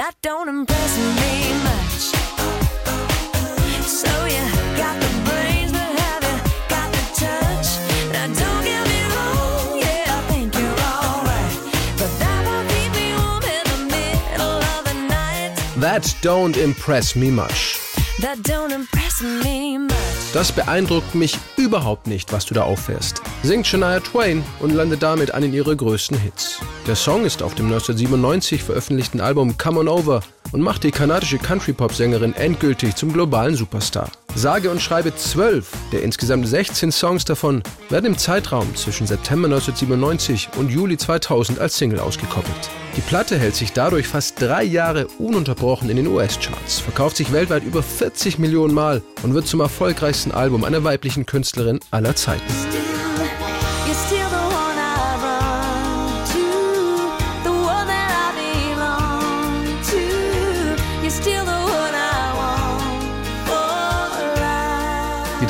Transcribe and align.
That 0.00 0.16
don't 0.22 0.48
impress 0.48 0.96
me 0.96 1.52
much. 1.68 2.04
So 3.84 4.08
you 4.34 4.44
got 4.74 4.96
the 4.98 5.12
brains, 5.28 5.72
but 5.72 5.90
have 6.00 6.22
you 6.24 6.36
got 6.72 6.88
the 6.96 7.04
touch? 7.20 7.68
Now 8.10 8.26
don't 8.40 8.64
get 8.64 8.82
me 8.88 9.00
wrong, 9.12 9.78
yeah, 9.78 10.16
I 10.16 10.20
think 10.32 10.54
you're 10.54 10.80
alright. 10.96 11.52
But 12.00 12.10
that 12.18 12.40
won't 12.46 12.66
keep 12.70 12.90
me 12.96 13.12
warm 13.12 13.44
in 13.44 13.64
the 13.72 13.80
middle 13.94 14.62
of 14.74 14.84
the 14.88 14.94
night. 15.06 15.52
That 15.76 16.16
don't 16.22 16.56
impress 16.56 17.14
me 17.14 17.30
much. 17.30 17.78
That 18.22 18.42
don't 18.42 18.72
impress 18.72 19.20
me 19.20 19.76
much. 19.76 20.19
Das 20.32 20.52
beeindruckt 20.52 21.16
mich 21.16 21.36
überhaupt 21.56 22.06
nicht, 22.06 22.32
was 22.32 22.46
du 22.46 22.54
da 22.54 22.62
auffährst. 22.62 23.20
Singt 23.42 23.66
Shania 23.66 23.98
Twain 23.98 24.44
und 24.60 24.72
landet 24.72 25.02
damit 25.02 25.34
einen 25.34 25.52
ihrer 25.52 25.74
größten 25.74 26.16
Hits. 26.20 26.60
Der 26.86 26.94
Song 26.94 27.24
ist 27.24 27.42
auf 27.42 27.56
dem 27.56 27.66
1997 27.66 28.62
veröffentlichten 28.62 29.20
Album 29.20 29.58
Come 29.58 29.80
On 29.80 29.88
Over 29.88 30.20
und 30.52 30.60
macht 30.60 30.84
die 30.84 30.92
kanadische 30.92 31.38
Country-Pop-Sängerin 31.38 32.34
endgültig 32.34 32.94
zum 32.94 33.12
globalen 33.12 33.56
Superstar. 33.56 34.08
Sage 34.34 34.70
und 34.70 34.80
schreibe 34.80 35.14
zwölf 35.14 35.70
der 35.92 36.02
insgesamt 36.02 36.46
16 36.46 36.92
Songs 36.92 37.24
davon 37.24 37.62
werden 37.88 38.06
im 38.06 38.18
Zeitraum 38.18 38.74
zwischen 38.76 39.06
September 39.06 39.46
1997 39.46 40.50
und 40.56 40.70
Juli 40.70 40.96
2000 40.96 41.58
als 41.58 41.76
Single 41.76 42.00
ausgekoppelt. 42.00 42.70
Die 42.96 43.00
Platte 43.02 43.38
hält 43.38 43.54
sich 43.54 43.72
dadurch 43.72 44.08
fast 44.08 44.40
drei 44.40 44.64
Jahre 44.64 45.06
ununterbrochen 45.18 45.90
in 45.90 45.96
den 45.96 46.06
US-Charts, 46.06 46.80
verkauft 46.80 47.16
sich 47.16 47.32
weltweit 47.32 47.64
über 47.64 47.82
40 47.82 48.38
Millionen 48.38 48.74
Mal 48.74 49.02
und 49.22 49.34
wird 49.34 49.46
zum 49.46 49.60
erfolgreichsten 49.60 50.32
Album 50.32 50.64
einer 50.64 50.84
weiblichen 50.84 51.26
Künstlerin 51.26 51.80
aller 51.90 52.16
Zeiten. 52.16 52.79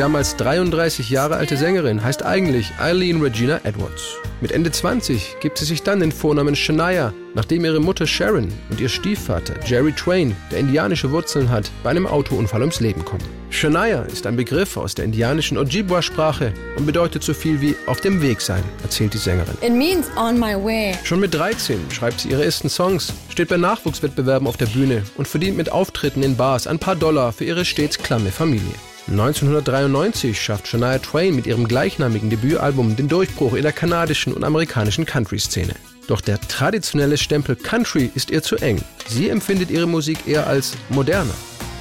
Damals 0.00 0.34
33 0.36 1.10
Jahre 1.10 1.36
alte 1.36 1.58
Sängerin 1.58 2.02
heißt 2.02 2.24
eigentlich 2.24 2.72
Eileen 2.78 3.20
Regina 3.20 3.60
Edwards. 3.64 4.16
Mit 4.40 4.50
Ende 4.50 4.72
20 4.72 5.36
gibt 5.40 5.58
sie 5.58 5.66
sich 5.66 5.82
dann 5.82 6.00
den 6.00 6.10
Vornamen 6.10 6.56
Shania, 6.56 7.12
nachdem 7.34 7.66
ihre 7.66 7.80
Mutter 7.80 8.06
Sharon 8.06 8.48
und 8.70 8.80
ihr 8.80 8.88
Stiefvater 8.88 9.56
Jerry 9.66 9.92
Twain, 9.92 10.34
der 10.50 10.60
indianische 10.60 11.10
Wurzeln 11.10 11.50
hat, 11.50 11.70
bei 11.82 11.90
einem 11.90 12.06
Autounfall 12.06 12.62
ums 12.62 12.80
Leben 12.80 13.04
kommen. 13.04 13.22
Shania 13.50 14.04
ist 14.04 14.26
ein 14.26 14.36
Begriff 14.36 14.78
aus 14.78 14.94
der 14.94 15.04
indianischen 15.04 15.58
Ojibwa-Sprache 15.58 16.54
und 16.78 16.86
bedeutet 16.86 17.22
so 17.22 17.34
viel 17.34 17.60
wie 17.60 17.76
auf 17.86 18.00
dem 18.00 18.22
Weg 18.22 18.40
sein, 18.40 18.64
erzählt 18.82 19.12
die 19.12 19.18
Sängerin. 19.18 19.58
It 19.60 19.74
means 19.74 20.06
on 20.16 20.40
my 20.40 20.54
way. 20.54 20.94
Schon 21.04 21.20
mit 21.20 21.34
13 21.34 21.78
schreibt 21.90 22.20
sie 22.20 22.30
ihre 22.30 22.44
ersten 22.46 22.70
Songs, 22.70 23.12
steht 23.28 23.50
bei 23.50 23.58
Nachwuchswettbewerben 23.58 24.48
auf 24.48 24.56
der 24.56 24.66
Bühne 24.66 25.02
und 25.18 25.28
verdient 25.28 25.58
mit 25.58 25.70
Auftritten 25.70 26.22
in 26.22 26.38
Bars 26.38 26.66
ein 26.66 26.78
paar 26.78 26.96
Dollar 26.96 27.34
für 27.34 27.44
ihre 27.44 27.66
stets 27.66 27.98
klamme 27.98 28.30
Familie. 28.30 28.72
1993 29.10 30.40
schafft 30.40 30.68
Shania 30.68 30.98
Twain 30.98 31.34
mit 31.34 31.44
ihrem 31.44 31.66
gleichnamigen 31.66 32.30
Debütalbum 32.30 32.94
den 32.94 33.08
Durchbruch 33.08 33.54
in 33.54 33.62
der 33.62 33.72
kanadischen 33.72 34.32
und 34.32 34.44
amerikanischen 34.44 35.04
Country-Szene. 35.04 35.74
Doch 36.06 36.20
der 36.20 36.40
traditionelle 36.40 37.18
Stempel 37.18 37.56
Country 37.56 38.10
ist 38.14 38.30
ihr 38.30 38.42
zu 38.42 38.56
eng. 38.56 38.80
Sie 39.08 39.28
empfindet 39.28 39.70
ihre 39.70 39.88
Musik 39.88 40.28
eher 40.28 40.46
als 40.46 40.76
moderner, 40.90 41.34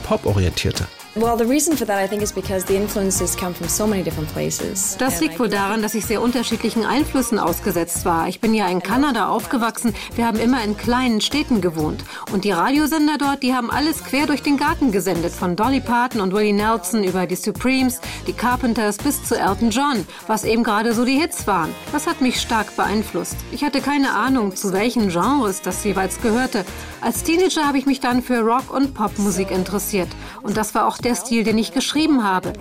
poporientierter. 0.07 0.87
Well, 1.15 1.35
the 1.35 1.45
reason 1.45 1.75
for 1.75 1.87
that, 1.87 1.97
I 1.97 2.07
think, 2.07 2.21
is 2.21 2.31
because 2.31 2.67
the 2.67 2.75
influences 2.75 3.35
come 3.35 3.55
from 3.55 3.67
so 3.67 3.87
many 3.87 4.03
different 4.03 4.31
places. 4.31 4.95
Das 4.99 5.19
liegt 5.19 5.39
wohl 5.39 5.49
daran, 5.49 5.81
dass 5.81 5.95
ich 5.95 6.05
sehr 6.05 6.21
unterschiedlichen 6.21 6.85
Einflüssen 6.85 7.39
ausgesetzt 7.39 8.05
war. 8.05 8.27
Ich 8.27 8.39
bin 8.39 8.53
ja 8.53 8.67
in 8.67 8.83
Kanada 8.83 9.27
aufgewachsen. 9.27 9.95
Wir 10.13 10.27
haben 10.27 10.39
immer 10.39 10.63
in 10.63 10.77
kleinen 10.77 11.19
Städten 11.19 11.61
gewohnt. 11.61 12.03
Und 12.31 12.43
die 12.43 12.51
Radiosender 12.51 13.17
dort, 13.17 13.41
die 13.41 13.55
haben 13.55 13.71
alles 13.71 14.03
quer 14.03 14.27
durch 14.27 14.43
den 14.43 14.57
Garten 14.57 14.91
gesendet. 14.91 15.33
Von 15.33 15.55
Dolly 15.55 15.79
Parton 15.79 16.21
und 16.21 16.31
Willie 16.31 16.53
Nelson 16.53 17.03
über 17.03 17.25
die 17.25 17.35
Supremes, 17.35 18.01
die 18.27 18.33
Carpenters 18.33 18.97
bis 18.97 19.23
zu 19.23 19.35
Elton 19.35 19.71
John, 19.71 20.05
was 20.27 20.43
eben 20.43 20.63
gerade 20.63 20.93
so 20.93 21.05
die 21.05 21.19
Hits 21.19 21.47
waren. 21.47 21.73
Das 21.91 22.05
hat 22.05 22.21
mich 22.21 22.39
stark 22.39 22.75
beeinflusst. 22.75 23.35
Ich 23.51 23.63
hatte 23.63 23.81
keine 23.81 24.13
Ahnung, 24.13 24.55
zu 24.55 24.73
welchen 24.73 25.09
Genres 25.09 25.63
das 25.63 25.83
jeweils 25.83 26.21
gehörte. 26.21 26.65
Als 27.01 27.23
Teenager 27.23 27.65
habe 27.65 27.79
ich 27.79 27.87
mich 27.87 27.99
dann 27.99 28.21
für 28.21 28.41
Rock- 28.41 28.71
und 28.71 28.93
Popmusik 28.93 29.49
interessiert. 29.49 30.09
Und 30.43 30.55
das 30.55 30.75
war 30.75 30.85
auch 30.85 30.98
der 30.99 31.15
Stil, 31.15 31.43
den 31.43 31.57
ich 31.57 31.73
geschrieben 31.73 32.23
habe. 32.23 32.53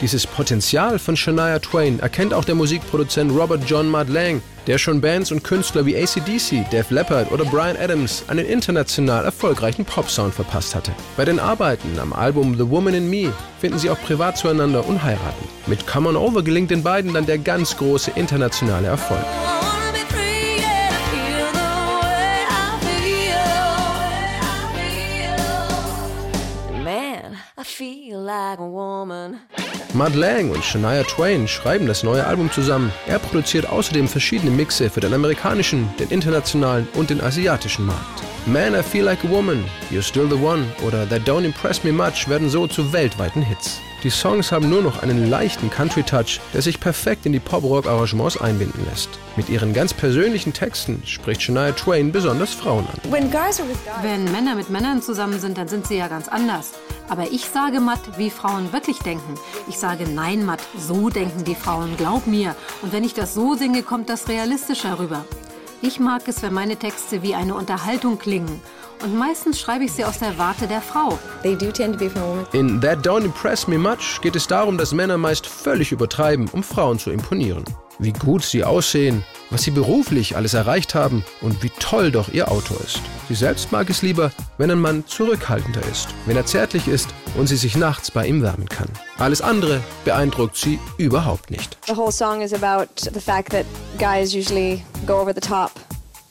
Dieses 0.00 0.26
Potenzial 0.26 0.98
von 0.98 1.14
Shania 1.14 1.58
Twain 1.58 2.00
erkennt 2.00 2.32
auch 2.32 2.46
der 2.46 2.54
Musikproduzent 2.54 3.30
Robert 3.38 3.62
John 3.66 3.86
Madlang, 3.86 4.40
der 4.66 4.78
schon 4.78 5.02
Bands 5.02 5.30
und 5.30 5.44
Künstler 5.44 5.84
wie 5.84 5.94
ACDC, 5.94 6.70
Def 6.70 6.90
Leppard 6.90 7.30
oder 7.32 7.44
Brian 7.44 7.76
Adams 7.76 8.24
einen 8.28 8.46
international 8.46 9.26
erfolgreichen 9.26 9.84
Popsound 9.84 10.34
verpasst 10.34 10.74
hatte. 10.74 10.92
Bei 11.18 11.26
den 11.26 11.38
Arbeiten 11.38 11.98
am 11.98 12.14
Album 12.14 12.56
The 12.56 12.70
Woman 12.70 12.94
in 12.94 13.10
Me 13.10 13.30
finden 13.60 13.78
sie 13.78 13.90
auch 13.90 14.00
privat 14.00 14.38
zueinander 14.38 14.86
und 14.88 15.02
heiraten. 15.02 15.48
Mit 15.66 15.86
Come 15.86 16.08
On 16.08 16.16
Over 16.16 16.42
gelingt 16.42 16.70
den 16.70 16.82
beiden 16.82 17.12
dann 17.12 17.26
der 17.26 17.38
ganz 17.38 17.76
große 17.76 18.12
internationale 18.14 18.86
Erfolg. 18.86 19.24
Mud 29.92 30.14
Lang 30.14 30.50
und 30.50 30.64
Shania 30.64 31.02
Twain 31.02 31.48
schreiben 31.48 31.86
das 31.86 32.02
neue 32.02 32.24
Album 32.24 32.50
zusammen. 32.50 32.92
Er 33.06 33.18
produziert 33.18 33.68
außerdem 33.68 34.06
verschiedene 34.06 34.50
Mixe 34.50 34.88
für 34.88 35.00
den 35.00 35.12
amerikanischen, 35.12 35.88
den 35.98 36.10
internationalen 36.10 36.86
und 36.94 37.10
den 37.10 37.20
asiatischen 37.20 37.86
Markt. 37.86 38.22
Man, 38.46 38.74
I 38.74 38.82
Feel 38.82 39.04
Like 39.04 39.24
a 39.24 39.28
Woman, 39.28 39.64
You're 39.90 40.02
Still 40.02 40.28
the 40.28 40.36
One 40.36 40.64
oder 40.86 41.08
That 41.08 41.28
Don't 41.28 41.44
Impress 41.44 41.82
Me 41.84 41.92
Much 41.92 42.28
werden 42.28 42.48
so 42.48 42.66
zu 42.66 42.92
weltweiten 42.92 43.42
Hits. 43.42 43.80
Die 44.02 44.08
Songs 44.08 44.50
haben 44.50 44.70
nur 44.70 44.80
noch 44.80 45.02
einen 45.02 45.28
leichten 45.28 45.68
Country-Touch, 45.68 46.40
der 46.54 46.62
sich 46.62 46.80
perfekt 46.80 47.26
in 47.26 47.32
die 47.32 47.38
Pop-Rock-Arrangements 47.38 48.40
einbinden 48.40 48.86
lässt. 48.88 49.10
Mit 49.36 49.50
ihren 49.50 49.74
ganz 49.74 49.92
persönlichen 49.92 50.54
Texten 50.54 51.02
spricht 51.04 51.42
Shania 51.42 51.72
Twain 51.72 52.10
besonders 52.10 52.54
Frauen 52.54 52.86
an. 52.86 53.12
Wenn 53.12 54.24
Männer 54.32 54.54
mit 54.54 54.70
Männern 54.70 55.02
zusammen 55.02 55.38
sind, 55.38 55.58
dann 55.58 55.68
sind 55.68 55.86
sie 55.86 55.98
ja 55.98 56.08
ganz 56.08 56.28
anders. 56.28 56.72
Aber 57.10 57.30
ich 57.30 57.44
sage 57.44 57.78
Matt, 57.80 58.00
wie 58.16 58.30
Frauen 58.30 58.72
wirklich 58.72 59.00
denken. 59.00 59.34
Ich 59.68 59.78
sage 59.78 60.08
nein, 60.08 60.46
Matt, 60.46 60.60
so 60.78 61.10
denken 61.10 61.44
die 61.44 61.54
Frauen, 61.54 61.98
glaub 61.98 62.26
mir. 62.26 62.56
Und 62.80 62.94
wenn 62.94 63.04
ich 63.04 63.12
das 63.12 63.34
so 63.34 63.54
singe, 63.54 63.82
kommt 63.82 64.08
das 64.08 64.28
realistischer 64.28 64.98
rüber. 64.98 65.26
Ich 65.82 65.98
mag 65.98 66.28
es, 66.28 66.42
wenn 66.42 66.52
meine 66.52 66.76
Texte 66.76 67.22
wie 67.22 67.34
eine 67.34 67.54
Unterhaltung 67.54 68.18
klingen. 68.18 68.60
Und 69.02 69.16
meistens 69.16 69.58
schreibe 69.58 69.84
ich 69.84 69.92
sie 69.92 70.04
aus 70.04 70.18
der 70.18 70.36
Warte 70.36 70.66
der 70.66 70.82
Frau. 70.82 71.18
they 71.42 71.56
do 71.56 71.72
tend 71.72 71.94
to 71.94 71.98
be 71.98 72.10
from 72.10 72.22
a 72.22 72.26
woman. 72.26 72.46
In 72.52 72.80
That 72.82 72.98
Don't 73.06 73.24
Impress 73.24 73.66
Me 73.66 73.78
Much 73.78 74.20
geht 74.20 74.36
es 74.36 74.46
darum, 74.46 74.76
dass 74.76 74.92
Männer 74.92 75.16
meist 75.16 75.46
völlig 75.46 75.90
übertreiben, 75.90 76.48
um 76.52 76.62
Frauen 76.62 76.98
zu 76.98 77.10
imponieren. 77.10 77.64
Wie 77.98 78.12
gut 78.12 78.42
sie 78.42 78.62
aussehen, 78.62 79.24
was 79.48 79.62
sie 79.62 79.70
beruflich 79.70 80.36
alles 80.36 80.52
erreicht 80.52 80.94
haben 80.94 81.24
und 81.40 81.62
wie 81.62 81.70
toll 81.78 82.10
doch 82.10 82.28
ihr 82.28 82.50
Auto 82.50 82.74
ist. 82.84 83.00
Sie 83.28 83.34
selbst 83.34 83.72
mag 83.72 83.88
es 83.88 84.02
lieber, 84.02 84.32
wenn 84.58 84.70
ein 84.70 84.80
Mann 84.80 85.04
zurückhaltender 85.06 85.82
ist, 85.90 86.08
wenn 86.26 86.36
er 86.36 86.46
zärtlich 86.46 86.88
ist 86.88 87.08
und 87.38 87.46
sie 87.46 87.56
sich 87.56 87.76
nachts 87.76 88.10
bei 88.10 88.26
ihm 88.26 88.42
wärmen 88.42 88.68
kann. 88.68 88.88
Alles 89.18 89.40
andere 89.40 89.80
beeindruckt 90.04 90.56
sie 90.56 90.78
überhaupt 90.98 91.50
nicht. 91.50 91.78
The 91.86 91.96
whole 91.96 92.12
song 92.12 92.42
is 92.42 92.52
about 92.52 92.86
the 92.96 93.20
fact 93.20 93.50
that 93.50 93.64
guys 93.98 94.34
usually 94.34 94.82
go 95.10 95.18
over 95.18 95.32
the 95.32 95.40
top 95.40 95.76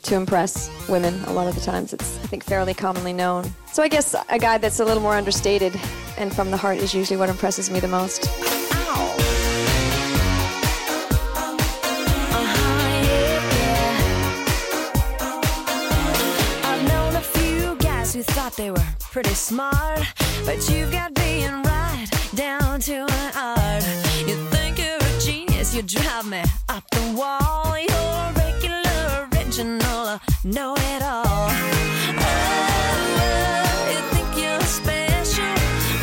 to 0.03 0.15
impress 0.15 0.71
women. 0.87 1.13
A 1.25 1.33
lot 1.33 1.47
of 1.47 1.55
the 1.55 1.59
times, 1.59 1.91
it's 1.91 2.17
I 2.23 2.27
think 2.27 2.45
fairly 2.45 2.73
commonly 2.73 3.11
known. 3.11 3.43
So 3.73 3.83
I 3.83 3.89
guess 3.89 4.15
a 4.29 4.39
guy 4.39 4.57
that's 4.57 4.79
a 4.79 4.85
little 4.85 5.03
more 5.03 5.15
understated 5.15 5.77
and 6.17 6.33
from 6.33 6.49
the 6.49 6.55
heart 6.55 6.77
is 6.77 6.93
usually 6.93 7.17
what 7.17 7.27
impresses 7.27 7.69
me 7.69 7.81
the 7.81 7.89
most. 7.89 8.29
They 18.57 18.71
were 18.71 18.91
pretty 18.99 19.35
smart, 19.35 20.01
but 20.45 20.69
you've 20.69 20.91
got 20.91 21.13
being 21.13 21.63
right 21.63 22.07
down 22.35 22.81
to 22.81 23.05
an 23.05 23.31
art. 23.37 23.83
You 24.27 24.35
think 24.51 24.77
you're 24.77 24.97
a 24.97 25.19
genius, 25.21 25.73
you 25.73 25.81
drive 25.81 26.27
me 26.27 26.43
up 26.67 26.83
the 26.89 27.15
wall. 27.15 27.79
You're 27.79 28.08
know 30.43 30.73
it 30.75 31.01
all. 31.03 31.25
Oh, 31.27 32.29
you 33.91 33.99
think 34.13 34.37
you're 34.37 34.61
special? 34.61 35.55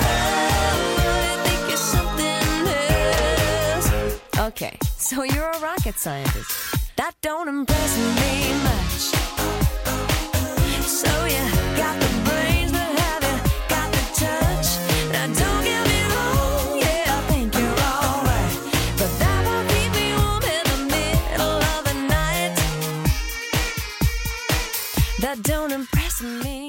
Oh, 0.03 0.99
you 1.25 1.37
think 1.45 1.69
you're 1.69 1.77
something 1.77 2.43
else? 3.75 4.39
Okay, 4.49 4.77
so 4.97 5.23
you're 5.23 5.51
a 5.51 5.59
rocket 5.61 5.97
scientist. 5.97 6.51
That 6.97 7.13
don't 7.23 7.49
impress 7.49 7.99
me 7.99 8.53
much. 8.63 8.86
Don't 25.43 25.73
impress 25.73 26.23
me. 26.23 26.66